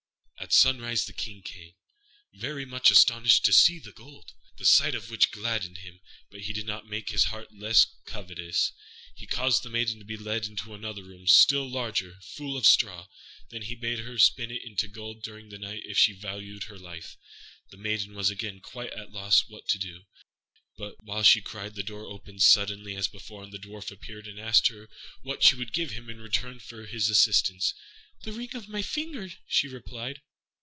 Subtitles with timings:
[0.41, 1.75] At sunrise the King came,
[2.33, 6.65] very much astonished to see the gold; the sight of which gladdened him, but did
[6.65, 8.73] not make his heart less covetous.
[9.15, 13.01] He caused the maiden to be led into another room, still larger, full of straw;
[13.03, 13.07] and
[13.51, 16.79] then he bade her spin it into gold during the night if she valued her
[16.79, 17.15] life.
[17.69, 20.01] The maiden was again quite at a loss what to do;
[20.75, 24.39] but while she cried the door opened suddenly, as before, and the Dwarf appeared and
[24.39, 24.89] asked her
[25.21, 27.73] what she would give him in return for his assistance.
[28.23, 30.19] "The ring off my finger," she replied.